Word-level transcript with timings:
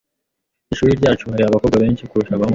Ishuri 0.73 0.97
ryacu 0.99 1.25
hari 1.31 1.43
abakobwa 1.45 1.75
benshi 1.83 2.07
kurusha 2.09 2.33
abahungu. 2.37 2.49